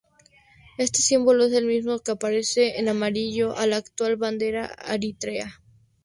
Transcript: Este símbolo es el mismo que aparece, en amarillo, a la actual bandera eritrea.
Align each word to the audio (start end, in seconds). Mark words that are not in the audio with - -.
Este 0.79 0.99
símbolo 1.03 1.45
es 1.45 1.53
el 1.53 1.67
mismo 1.67 1.99
que 1.99 2.09
aparece, 2.13 2.79
en 2.79 2.89
amarillo, 2.89 3.55
a 3.55 3.67
la 3.67 3.77
actual 3.77 4.15
bandera 4.15 4.75
eritrea. 4.87 5.61